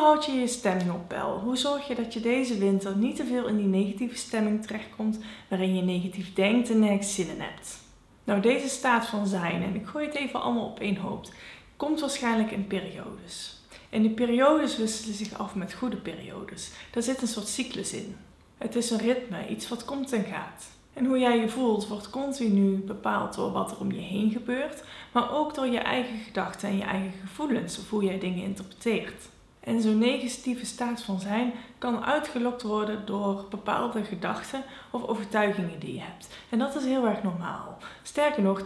houd 0.00 0.24
je 0.24 0.32
je 0.32 0.46
stemming 0.46 0.90
op 0.90 1.08
peil? 1.08 1.40
Hoe 1.44 1.56
zorg 1.56 1.88
je 1.88 1.94
dat 1.94 2.12
je 2.12 2.20
deze 2.20 2.58
winter 2.58 2.96
niet 2.96 3.16
te 3.16 3.24
veel 3.24 3.46
in 3.46 3.56
die 3.56 3.66
negatieve 3.66 4.16
stemming 4.16 4.66
terechtkomt 4.66 5.18
waarin 5.48 5.76
je 5.76 5.82
negatief 5.82 6.32
denkt 6.32 6.70
en 6.70 6.78
nergens 6.78 7.14
zin 7.14 7.28
in 7.28 7.40
hebt? 7.40 7.78
Nou, 8.24 8.40
deze 8.40 8.68
staat 8.68 9.06
van 9.06 9.26
zijn, 9.26 9.62
en 9.62 9.74
ik 9.74 9.86
gooi 9.86 10.06
het 10.06 10.14
even 10.14 10.42
allemaal 10.42 10.66
op 10.66 10.80
één 10.80 10.96
hoop, 10.96 11.28
komt 11.76 12.00
waarschijnlijk 12.00 12.50
in 12.50 12.66
periodes. 12.66 13.62
En 13.90 14.02
die 14.02 14.10
periodes 14.10 14.76
wisselen 14.76 15.14
zich 15.14 15.38
af 15.38 15.54
met 15.54 15.72
goede 15.72 15.96
periodes. 15.96 16.70
Daar 16.90 17.02
zit 17.02 17.22
een 17.22 17.28
soort 17.28 17.48
cyclus 17.48 17.92
in. 17.92 18.16
Het 18.58 18.76
is 18.76 18.90
een 18.90 18.98
ritme, 18.98 19.48
iets 19.48 19.68
wat 19.68 19.84
komt 19.84 20.12
en 20.12 20.24
gaat. 20.24 20.70
En 20.92 21.04
hoe 21.04 21.18
jij 21.18 21.38
je 21.38 21.48
voelt 21.48 21.88
wordt 21.88 22.10
continu 22.10 22.76
bepaald 22.76 23.34
door 23.34 23.52
wat 23.52 23.70
er 23.70 23.78
om 23.78 23.92
je 23.92 24.00
heen 24.00 24.30
gebeurt, 24.30 24.84
maar 25.12 25.32
ook 25.32 25.54
door 25.54 25.66
je 25.66 25.78
eigen 25.78 26.18
gedachten 26.18 26.68
en 26.68 26.76
je 26.76 26.82
eigen 26.82 27.12
gevoelens 27.20 27.78
of 27.78 27.90
hoe 27.90 28.04
jij 28.04 28.18
dingen 28.18 28.44
interpreteert. 28.44 29.28
En 29.60 29.80
zo'n 29.82 29.98
negatieve 29.98 30.66
staat 30.66 31.02
van 31.02 31.20
zijn 31.20 31.52
kan 31.78 32.04
uitgelokt 32.04 32.62
worden 32.62 33.06
door 33.06 33.46
bepaalde 33.50 34.04
gedachten 34.04 34.62
of 34.90 35.06
overtuigingen 35.06 35.78
die 35.78 35.94
je 35.94 36.00
hebt. 36.00 36.28
En 36.48 36.58
dat 36.58 36.74
is 36.74 36.84
heel 36.84 37.06
erg 37.06 37.22
normaal. 37.22 37.78
Sterker 38.02 38.42
nog, 38.42 38.62
80% 38.62 38.64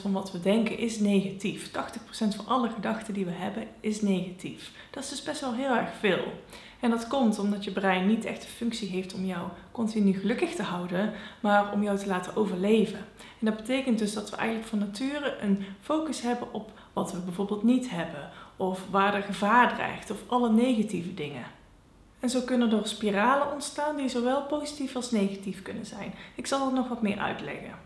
van 0.00 0.12
wat 0.12 0.32
we 0.32 0.40
denken 0.40 0.78
is 0.78 1.00
negatief. 1.00 1.70
80% 1.70 1.70
van 2.10 2.46
alle 2.46 2.70
gedachten 2.70 3.14
die 3.14 3.24
we 3.24 3.30
hebben 3.30 3.66
is 3.80 4.02
negatief. 4.02 4.70
Dat 4.90 5.02
is 5.02 5.08
dus 5.08 5.22
best 5.22 5.40
wel 5.40 5.54
heel 5.54 5.74
erg 5.74 5.90
veel. 5.98 6.32
En 6.80 6.90
dat 6.90 7.06
komt 7.06 7.38
omdat 7.38 7.64
je 7.64 7.70
brein 7.70 8.06
niet 8.06 8.24
echt 8.24 8.42
de 8.42 8.48
functie 8.48 8.88
heeft 8.88 9.14
om 9.14 9.24
jou 9.24 9.48
continu 9.72 10.12
gelukkig 10.12 10.54
te 10.54 10.62
houden, 10.62 11.12
maar 11.40 11.72
om 11.72 11.82
jou 11.82 11.98
te 11.98 12.06
laten 12.06 12.36
overleven. 12.36 12.98
En 13.18 13.46
dat 13.46 13.56
betekent 13.56 13.98
dus 13.98 14.12
dat 14.12 14.30
we 14.30 14.36
eigenlijk 14.36 14.68
van 14.68 14.78
nature 14.78 15.36
een 15.40 15.64
focus 15.80 16.20
hebben 16.20 16.52
op 16.52 16.70
wat 16.94 17.12
we 17.12 17.18
bijvoorbeeld 17.18 17.62
niet 17.62 17.90
hebben, 17.90 18.30
of 18.56 18.80
waar 18.90 19.14
er 19.14 19.22
gevaar 19.22 19.74
dreigt, 19.74 20.10
of 20.10 20.18
alle 20.26 20.50
negatieve 20.50 21.14
dingen. 21.14 21.44
En 22.20 22.30
zo 22.30 22.40
kunnen 22.40 22.72
er 22.72 22.88
spiralen 22.88 23.52
ontstaan 23.52 23.96
die 23.96 24.08
zowel 24.08 24.42
positief 24.42 24.96
als 24.96 25.10
negatief 25.10 25.62
kunnen 25.62 25.86
zijn. 25.86 26.14
Ik 26.34 26.46
zal 26.46 26.66
er 26.66 26.74
nog 26.74 26.88
wat 26.88 27.02
meer 27.02 27.18
uitleggen. 27.18 27.78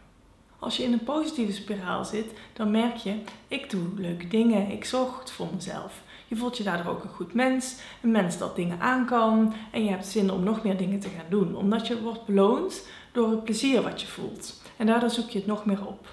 Als 0.59 0.77
je 0.77 0.83
in 0.83 0.93
een 0.93 1.05
positieve 1.05 1.53
spiraal 1.53 2.05
zit, 2.05 2.33
dan 2.53 2.71
merk 2.71 2.97
je: 2.97 3.15
ik 3.49 3.71
doe 3.71 3.87
leuke 3.97 4.29
dingen, 4.29 4.71
ik 4.71 4.85
zorg 4.85 5.09
goed 5.09 5.31
voor 5.31 5.49
mezelf. 5.55 6.03
Je 6.29 6.37
voelt 6.37 6.57
je 6.57 6.65
daardoor 6.65 6.93
ook 6.93 7.05
een 7.05 7.11
goed 7.11 7.35
mens, 7.35 7.77
een 8.03 8.11
mens 8.11 8.39
dat 8.39 8.57
dingen 8.57 8.81
aan 8.81 9.07
kan 9.07 9.53
en 9.71 9.85
je 9.85 9.91
hebt 9.91 10.07
zin 10.07 10.31
om 10.31 10.43
nog 10.43 10.63
meer 10.63 10.77
dingen 10.77 11.01
te 11.01 11.09
gaan 11.09 11.31
doen, 11.31 11.57
omdat 11.57 11.87
je 11.87 12.03
wordt 12.03 12.27
beloond 12.27 12.87
door 13.13 13.31
het 13.31 13.45
plezier 13.45 13.83
wat 13.83 14.01
je 14.01 14.07
voelt. 14.07 14.63
En 14.77 14.87
daardoor 14.87 15.11
zoek 15.11 15.29
je 15.31 15.39
het 15.39 15.47
nog 15.47 15.65
meer 15.65 15.87
op. 15.87 16.07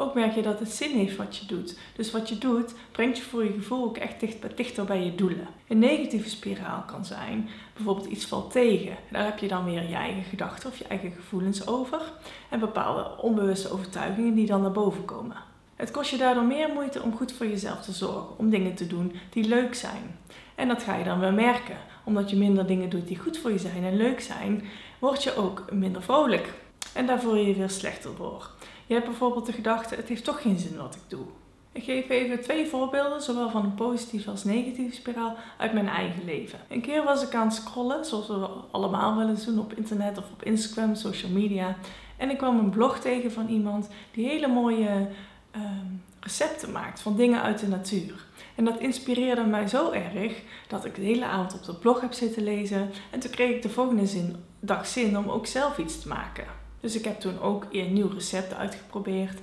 Ook 0.00 0.14
merk 0.14 0.34
je 0.34 0.42
dat 0.42 0.58
het 0.58 0.70
zin 0.70 0.96
heeft 0.96 1.16
wat 1.16 1.36
je 1.36 1.46
doet. 1.46 1.78
Dus 1.96 2.10
wat 2.10 2.28
je 2.28 2.38
doet, 2.38 2.74
brengt 2.92 3.16
je 3.16 3.22
voor 3.22 3.44
je 3.44 3.52
gevoel 3.52 3.84
ook 3.84 3.96
echt 3.96 4.20
dicht, 4.20 4.56
dichter 4.56 4.84
bij 4.84 5.04
je 5.04 5.14
doelen. 5.14 5.46
Een 5.68 5.78
negatieve 5.78 6.28
spiraal 6.28 6.82
kan 6.86 7.04
zijn, 7.04 7.48
bijvoorbeeld 7.74 8.06
iets 8.06 8.26
valt 8.26 8.52
tegen. 8.52 8.96
Daar 9.10 9.24
heb 9.24 9.38
je 9.38 9.48
dan 9.48 9.64
weer 9.64 9.88
je 9.88 9.94
eigen 9.94 10.22
gedachten 10.22 10.70
of 10.70 10.78
je 10.78 10.84
eigen 10.84 11.12
gevoelens 11.12 11.66
over. 11.66 12.00
En 12.48 12.60
bepaalde 12.60 13.22
onbewuste 13.22 13.72
overtuigingen 13.72 14.34
die 14.34 14.46
dan 14.46 14.62
naar 14.62 14.72
boven 14.72 15.04
komen. 15.04 15.36
Het 15.76 15.90
kost 15.90 16.10
je 16.10 16.16
daardoor 16.16 16.44
meer 16.44 16.68
moeite 16.74 17.02
om 17.02 17.16
goed 17.16 17.32
voor 17.32 17.46
jezelf 17.46 17.80
te 17.80 17.92
zorgen, 17.92 18.38
om 18.38 18.50
dingen 18.50 18.74
te 18.74 18.86
doen 18.86 19.12
die 19.30 19.48
leuk 19.48 19.74
zijn. 19.74 20.18
En 20.54 20.68
dat 20.68 20.82
ga 20.82 20.96
je 20.96 21.04
dan 21.04 21.20
wel 21.20 21.32
merken. 21.32 21.76
Omdat 22.04 22.30
je 22.30 22.36
minder 22.36 22.66
dingen 22.66 22.90
doet 22.90 23.08
die 23.08 23.18
goed 23.18 23.38
voor 23.38 23.50
je 23.50 23.58
zijn 23.58 23.84
en 23.84 23.96
leuk 23.96 24.20
zijn, 24.20 24.64
word 24.98 25.22
je 25.22 25.36
ook 25.36 25.64
minder 25.72 26.02
vrolijk. 26.02 26.52
En 26.92 27.06
daar 27.06 27.20
voel 27.20 27.36
je 27.36 27.46
je 27.46 27.54
weer 27.54 27.70
slechter 27.70 28.10
door. 28.16 28.50
Je 28.90 28.96
hebt 28.96 29.08
bijvoorbeeld 29.08 29.46
de 29.46 29.52
gedachte: 29.52 29.94
het 29.94 30.08
heeft 30.08 30.24
toch 30.24 30.42
geen 30.42 30.58
zin 30.58 30.76
wat 30.76 30.94
ik 30.94 31.00
doe. 31.08 31.24
Ik 31.72 31.84
geef 31.84 32.08
even 32.08 32.40
twee 32.40 32.66
voorbeelden, 32.66 33.22
zowel 33.22 33.50
van 33.50 33.64
een 33.64 33.74
positieve 33.74 34.30
als 34.30 34.44
negatieve 34.44 34.94
spiraal, 34.94 35.36
uit 35.56 35.72
mijn 35.72 35.88
eigen 35.88 36.24
leven. 36.24 36.58
Een 36.68 36.80
keer 36.80 37.04
was 37.04 37.22
ik 37.22 37.34
aan 37.34 37.46
het 37.46 37.54
scrollen, 37.54 38.04
zoals 38.04 38.28
we 38.28 38.46
allemaal 38.70 39.16
wel 39.16 39.28
eens 39.28 39.44
doen 39.44 39.58
op 39.58 39.72
internet 39.72 40.18
of 40.18 40.24
op 40.32 40.42
Instagram, 40.42 40.94
social 40.94 41.30
media. 41.30 41.76
En 42.16 42.30
ik 42.30 42.38
kwam 42.38 42.58
een 42.58 42.70
blog 42.70 42.98
tegen 42.98 43.32
van 43.32 43.48
iemand 43.48 43.88
die 44.12 44.28
hele 44.28 44.48
mooie 44.48 45.08
Ehm, 45.50 45.86
recepten 46.20 46.72
maakt 46.72 47.00
van 47.00 47.16
dingen 47.16 47.42
uit 47.42 47.58
de 47.58 47.68
natuur. 47.68 48.26
En 48.54 48.64
dat 48.64 48.78
inspireerde 48.78 49.44
mij 49.44 49.68
zo 49.68 49.90
erg 49.90 50.42
dat 50.68 50.84
ik 50.84 50.94
de 50.94 51.02
hele 51.02 51.24
avond 51.24 51.54
op 51.54 51.64
de 51.64 51.74
blog 51.74 52.00
heb 52.00 52.12
zitten 52.12 52.42
lezen. 52.42 52.90
En 53.10 53.20
toen 53.20 53.30
kreeg 53.30 53.54
ik 53.54 53.62
de 53.62 53.68
volgende 53.68 54.06
zin, 54.06 54.36
dag 54.60 54.86
zin 54.86 55.18
om 55.18 55.28
ook 55.28 55.46
zelf 55.46 55.78
iets 55.78 56.00
te 56.00 56.08
maken. 56.08 56.59
Dus 56.80 56.96
ik 56.96 57.04
heb 57.04 57.20
toen 57.20 57.40
ook 57.40 57.66
een 57.70 57.92
nieuw 57.92 58.08
recept 58.08 58.54
uitgeprobeerd. 58.54 59.38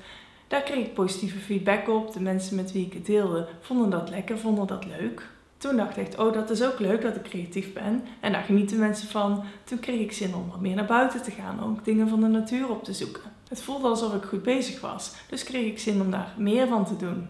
Daar 0.47 0.61
kreeg 0.61 0.85
ik 0.85 0.93
positieve 0.93 1.39
feedback 1.39 1.87
op. 1.87 2.13
De 2.13 2.21
mensen 2.21 2.55
met 2.55 2.71
wie 2.71 2.85
ik 2.85 2.93
het 2.93 3.05
deelde 3.05 3.47
vonden 3.61 3.89
dat 3.89 4.09
lekker, 4.09 4.39
vonden 4.39 4.67
dat 4.67 4.85
leuk. 4.85 5.29
Toen 5.57 5.77
dacht 5.77 5.97
ik, 5.97 6.19
oh 6.19 6.33
dat 6.33 6.49
is 6.49 6.63
ook 6.63 6.79
leuk 6.79 7.01
dat 7.01 7.15
ik 7.15 7.23
creatief 7.23 7.73
ben. 7.73 8.03
En 8.19 8.31
daar 8.31 8.43
genieten 8.43 8.79
mensen 8.79 9.07
van. 9.07 9.43
Toen 9.63 9.79
kreeg 9.79 9.99
ik 9.99 10.11
zin 10.11 10.35
om 10.35 10.49
wat 10.49 10.61
meer 10.61 10.75
naar 10.75 10.85
buiten 10.85 11.23
te 11.23 11.31
gaan, 11.31 11.63
ook 11.63 11.85
dingen 11.85 12.09
van 12.09 12.19
de 12.19 12.27
natuur 12.27 12.69
op 12.69 12.83
te 12.83 12.93
zoeken. 12.93 13.21
Het 13.49 13.61
voelde 13.61 13.87
alsof 13.87 14.13
ik 14.13 14.23
goed 14.23 14.43
bezig 14.43 14.81
was, 14.81 15.13
dus 15.29 15.43
kreeg 15.43 15.65
ik 15.65 15.79
zin 15.79 16.01
om 16.01 16.11
daar 16.11 16.33
meer 16.37 16.67
van 16.67 16.85
te 16.85 16.95
doen. 16.95 17.27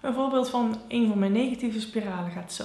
Een 0.00 0.14
voorbeeld 0.14 0.50
van 0.50 0.76
een 0.88 1.08
van 1.08 1.18
mijn 1.18 1.32
negatieve 1.32 1.80
spiralen 1.80 2.30
gaat 2.30 2.52
zo. 2.52 2.64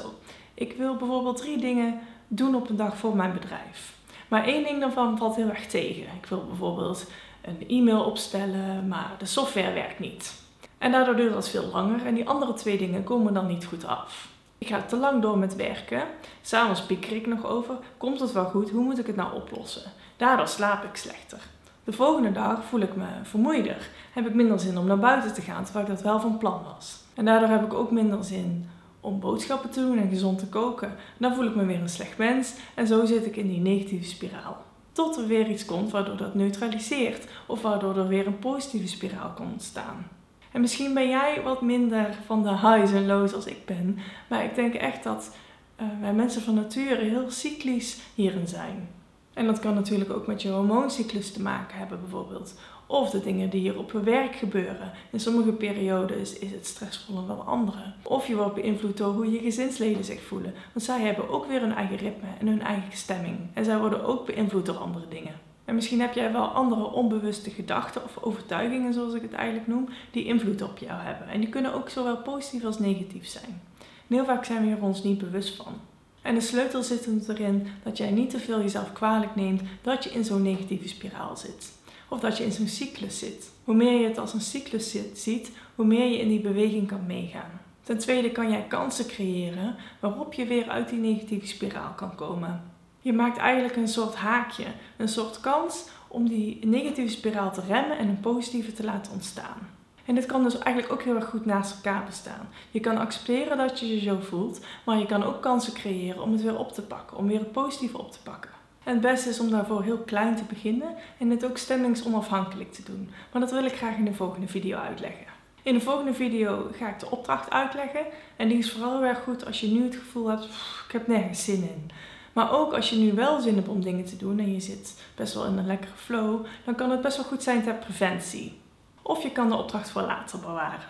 Ik 0.53 0.73
wil 0.77 0.95
bijvoorbeeld 0.95 1.37
drie 1.37 1.57
dingen 1.57 1.99
doen 2.27 2.55
op 2.55 2.69
een 2.69 2.75
dag 2.75 2.97
voor 2.97 3.15
mijn 3.15 3.33
bedrijf. 3.33 3.93
Maar 4.33 4.45
één 4.45 4.63
ding 4.63 4.79
daarvan 4.79 5.17
valt 5.17 5.35
heel 5.35 5.49
erg 5.49 5.65
tegen. 5.65 6.03
Ik 6.03 6.25
wil 6.29 6.45
bijvoorbeeld 6.47 7.05
een 7.41 7.67
e-mail 7.67 8.03
opstellen, 8.03 8.87
maar 8.87 9.11
de 9.17 9.25
software 9.25 9.73
werkt 9.73 9.99
niet. 9.99 10.33
En 10.77 10.91
daardoor 10.91 11.15
duurt 11.15 11.33
dat 11.33 11.49
veel 11.49 11.69
langer 11.71 12.05
en 12.05 12.13
die 12.13 12.27
andere 12.27 12.53
twee 12.53 12.77
dingen 12.77 13.03
komen 13.03 13.33
dan 13.33 13.47
niet 13.47 13.65
goed 13.65 13.85
af. 13.85 14.27
Ik 14.57 14.67
ga 14.67 14.81
te 14.81 14.97
lang 14.97 15.21
door 15.21 15.37
met 15.37 15.55
werken. 15.55 16.03
S'avonds 16.41 16.81
pieker 16.81 17.15
ik 17.15 17.27
nog 17.27 17.45
over. 17.45 17.75
Komt 17.97 18.19
het 18.19 18.31
wel 18.31 18.45
goed? 18.45 18.69
Hoe 18.69 18.83
moet 18.83 18.99
ik 18.99 19.07
het 19.07 19.15
nou 19.15 19.35
oplossen? 19.35 19.91
Daardoor 20.17 20.47
slaap 20.47 20.83
ik 20.83 20.95
slechter. 20.95 21.39
De 21.83 21.91
volgende 21.91 22.31
dag 22.31 22.63
voel 22.63 22.81
ik 22.81 22.95
me 22.95 23.05
vermoeider. 23.23 23.89
Heb 24.13 24.27
ik 24.27 24.33
minder 24.33 24.59
zin 24.59 24.77
om 24.77 24.85
naar 24.85 24.99
buiten 24.99 25.33
te 25.33 25.41
gaan, 25.41 25.63
terwijl 25.63 25.85
ik 25.85 25.91
dat 25.91 26.01
wel 26.01 26.19
van 26.19 26.37
plan 26.37 26.61
was. 26.75 27.01
En 27.13 27.25
daardoor 27.25 27.49
heb 27.49 27.63
ik 27.63 27.73
ook 27.73 27.91
minder 27.91 28.23
zin 28.23 28.69
om 29.03 29.19
boodschappen 29.19 29.69
te 29.69 29.79
doen 29.79 29.97
en 29.97 30.09
gezond 30.09 30.39
te 30.39 30.47
koken. 30.47 30.95
dan 31.17 31.35
voel 31.35 31.45
ik 31.45 31.55
me 31.55 31.65
weer 31.65 31.81
een 31.81 31.89
slecht 31.89 32.17
mens 32.17 32.53
en 32.73 32.87
zo 32.87 33.05
zit 33.05 33.25
ik 33.25 33.35
in 33.35 33.47
die 33.47 33.59
negatieve 33.59 34.05
spiraal. 34.05 34.63
Tot 34.91 35.17
er 35.17 35.27
weer 35.27 35.49
iets 35.49 35.65
komt 35.65 35.91
waardoor 35.91 36.17
dat 36.17 36.33
neutraliseert 36.33 37.27
of 37.45 37.61
waardoor 37.61 37.97
er 37.97 38.07
weer 38.07 38.27
een 38.27 38.39
positieve 38.39 38.87
spiraal 38.87 39.29
kan 39.29 39.51
ontstaan. 39.51 40.07
En 40.51 40.61
misschien 40.61 40.93
ben 40.93 41.09
jij 41.09 41.41
wat 41.43 41.61
minder 41.61 42.17
van 42.25 42.43
de 42.43 42.49
highs 42.49 42.91
en 42.91 43.05
lows 43.05 43.33
als 43.33 43.45
ik 43.45 43.65
ben, 43.65 43.97
maar 44.29 44.43
ik 44.43 44.55
denk 44.55 44.73
echt 44.73 45.03
dat 45.03 45.35
uh, 45.81 45.87
wij 46.01 46.13
mensen 46.13 46.41
van 46.41 46.53
nature 46.53 47.03
heel 47.03 47.31
cyclisch 47.31 47.99
hierin 48.15 48.47
zijn. 48.47 48.89
En 49.33 49.45
dat 49.45 49.59
kan 49.59 49.73
natuurlijk 49.73 50.13
ook 50.13 50.27
met 50.27 50.41
je 50.41 50.49
hormooncyclus 50.49 51.31
te 51.31 51.41
maken 51.41 51.77
hebben, 51.77 51.99
bijvoorbeeld. 52.01 52.53
Of 52.87 53.09
de 53.09 53.21
dingen 53.21 53.49
die 53.49 53.59
hier 53.59 53.77
op 53.77 53.91
je 53.91 53.99
werk 53.99 54.35
gebeuren. 54.35 54.91
In 55.11 55.19
sommige 55.19 55.51
periodes 55.51 56.39
is 56.39 56.51
het 56.51 56.65
stressvoller 56.65 57.27
dan 57.27 57.45
andere. 57.45 57.93
Of 58.03 58.27
je 58.27 58.35
wordt 58.35 58.55
beïnvloed 58.55 58.97
door 58.97 59.13
hoe 59.13 59.31
je 59.31 59.39
gezinsleden 59.39 60.03
zich 60.03 60.21
voelen. 60.21 60.53
Want 60.73 60.85
zij 60.85 61.01
hebben 61.01 61.29
ook 61.29 61.45
weer 61.45 61.61
hun 61.61 61.73
eigen 61.73 61.97
ritme 61.97 62.27
en 62.39 62.47
hun 62.47 62.61
eigen 62.61 62.97
stemming. 62.97 63.37
En 63.53 63.65
zij 63.65 63.79
worden 63.79 64.05
ook 64.05 64.25
beïnvloed 64.25 64.65
door 64.65 64.77
andere 64.77 65.07
dingen. 65.07 65.33
En 65.65 65.75
misschien 65.75 66.01
heb 66.01 66.13
jij 66.13 66.31
wel 66.31 66.45
andere 66.45 66.91
onbewuste 66.91 67.49
gedachten 67.49 68.03
of 68.03 68.17
overtuigingen, 68.21 68.93
zoals 68.93 69.13
ik 69.13 69.21
het 69.21 69.33
eigenlijk 69.33 69.67
noem, 69.67 69.89
die 70.11 70.25
invloed 70.25 70.61
op 70.61 70.77
jou 70.77 71.01
hebben. 71.01 71.27
En 71.27 71.39
die 71.39 71.49
kunnen 71.49 71.73
ook 71.73 71.89
zowel 71.89 72.17
positief 72.17 72.63
als 72.63 72.79
negatief 72.79 73.27
zijn. 73.27 73.61
En 73.79 74.15
heel 74.15 74.25
vaak 74.25 74.45
zijn 74.45 74.65
we 74.65 74.75
er 74.75 74.83
ons 74.83 75.03
niet 75.03 75.17
bewust 75.17 75.55
van. 75.55 75.73
En 76.21 76.35
de 76.35 76.41
sleutel 76.41 76.83
zit 76.83 77.27
erin 77.27 77.67
dat 77.83 77.97
jij 77.97 78.11
niet 78.11 78.29
te 78.29 78.39
veel 78.39 78.61
jezelf 78.61 78.93
kwalijk 78.93 79.35
neemt 79.35 79.61
dat 79.81 80.03
je 80.03 80.09
in 80.09 80.23
zo'n 80.23 80.41
negatieve 80.41 80.87
spiraal 80.87 81.37
zit. 81.37 81.71
Of 82.13 82.19
dat 82.19 82.37
je 82.37 82.43
in 82.43 82.51
zo'n 82.51 82.67
cyclus 82.67 83.19
zit. 83.19 83.51
Hoe 83.63 83.75
meer 83.75 83.99
je 83.99 84.07
het 84.07 84.17
als 84.17 84.33
een 84.33 84.41
cyclus 84.41 84.95
ziet, 85.13 85.51
hoe 85.75 85.85
meer 85.85 86.05
je 86.05 86.19
in 86.19 86.27
die 86.27 86.41
beweging 86.41 86.87
kan 86.87 87.05
meegaan. 87.05 87.61
Ten 87.83 87.97
tweede 87.97 88.31
kan 88.31 88.51
jij 88.51 88.65
kansen 88.67 89.07
creëren 89.07 89.75
waarop 89.99 90.33
je 90.33 90.45
weer 90.45 90.69
uit 90.69 90.89
die 90.89 90.99
negatieve 90.99 91.47
spiraal 91.47 91.93
kan 91.95 92.15
komen. 92.15 92.63
Je 92.99 93.13
maakt 93.13 93.37
eigenlijk 93.37 93.75
een 93.75 93.87
soort 93.87 94.15
haakje, 94.15 94.65
een 94.97 95.07
soort 95.07 95.39
kans 95.39 95.85
om 96.07 96.27
die 96.27 96.65
negatieve 96.65 97.11
spiraal 97.11 97.51
te 97.51 97.61
remmen 97.67 97.97
en 97.97 98.07
een 98.07 98.19
positieve 98.19 98.73
te 98.73 98.83
laten 98.83 99.11
ontstaan. 99.11 99.69
En 100.05 100.15
dit 100.15 100.25
kan 100.25 100.43
dus 100.43 100.57
eigenlijk 100.57 100.93
ook 100.93 101.03
heel 101.03 101.15
erg 101.15 101.29
goed 101.29 101.45
naast 101.45 101.75
elkaar 101.75 102.05
bestaan. 102.05 102.49
Je 102.71 102.79
kan 102.79 102.97
accepteren 102.97 103.57
dat 103.57 103.79
je 103.79 103.95
je 103.95 103.99
zo 103.99 104.19
voelt, 104.21 104.65
maar 104.85 104.97
je 104.97 105.05
kan 105.05 105.23
ook 105.23 105.41
kansen 105.41 105.73
creëren 105.73 106.21
om 106.21 106.31
het 106.31 106.41
weer 106.41 106.57
op 106.57 106.71
te 106.71 106.81
pakken, 106.81 107.17
om 107.17 107.27
weer 107.27 107.39
het 107.39 107.51
positieve 107.51 107.97
op 107.97 108.11
te 108.11 108.21
pakken. 108.23 108.62
En 108.83 108.91
het 108.91 109.01
beste 109.01 109.29
is 109.29 109.39
om 109.39 109.49
daarvoor 109.49 109.83
heel 109.83 109.97
klein 109.97 110.35
te 110.35 110.43
beginnen 110.43 110.95
en 111.17 111.29
dit 111.29 111.45
ook 111.45 111.57
stemmingsonafhankelijk 111.57 112.73
te 112.73 112.83
doen. 112.83 113.09
Maar 113.31 113.41
dat 113.41 113.51
wil 113.51 113.65
ik 113.65 113.75
graag 113.75 113.97
in 113.97 114.05
de 114.05 114.13
volgende 114.13 114.47
video 114.47 114.77
uitleggen. 114.77 115.25
In 115.63 115.73
de 115.73 115.81
volgende 115.81 116.13
video 116.13 116.67
ga 116.71 116.89
ik 116.89 116.99
de 116.99 117.11
opdracht 117.11 117.49
uitleggen. 117.49 118.05
En 118.35 118.47
die 118.47 118.57
is 118.57 118.71
vooral 118.71 118.91
heel 118.91 119.07
erg 119.07 119.23
goed 119.23 119.45
als 119.45 119.59
je 119.59 119.67
nu 119.67 119.83
het 119.83 119.95
gevoel 119.95 120.27
hebt, 120.27 120.43
ik 120.85 120.91
heb 120.91 121.07
nergens 121.07 121.43
zin 121.43 121.61
in. 121.61 121.91
Maar 122.33 122.51
ook 122.51 122.73
als 122.73 122.89
je 122.89 122.95
nu 122.95 123.13
wel 123.13 123.41
zin 123.41 123.55
hebt 123.55 123.67
om 123.67 123.81
dingen 123.81 124.05
te 124.05 124.17
doen 124.17 124.39
en 124.39 124.53
je 124.53 124.59
zit 124.59 125.01
best 125.15 125.33
wel 125.33 125.45
in 125.45 125.57
een 125.57 125.67
lekkere 125.67 125.95
flow, 125.95 126.45
dan 126.65 126.75
kan 126.75 126.89
het 126.91 127.01
best 127.01 127.17
wel 127.17 127.25
goed 127.25 127.43
zijn 127.43 127.63
ter 127.63 127.75
preventie. 127.75 128.61
Of 129.01 129.23
je 129.23 129.31
kan 129.31 129.49
de 129.49 129.55
opdracht 129.55 129.89
voor 129.89 130.01
later 130.01 130.39
bewaren. 130.39 130.89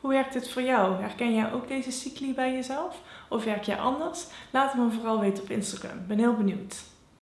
Hoe 0.00 0.10
werkt 0.10 0.34
het 0.34 0.50
voor 0.50 0.62
jou? 0.62 1.00
Herken 1.00 1.34
jij 1.34 1.52
ook 1.52 1.68
deze 1.68 1.90
cycli 1.90 2.34
bij 2.34 2.52
jezelf? 2.52 3.02
Of 3.28 3.44
werk 3.44 3.62
jij 3.62 3.78
anders? 3.78 4.26
Laat 4.50 4.72
het 4.72 4.82
me 4.82 4.90
vooral 4.90 5.20
weten 5.20 5.42
op 5.42 5.50
Instagram. 5.50 6.06
Ben 6.06 6.18
heel 6.18 6.36
benieuwd. 6.36 6.76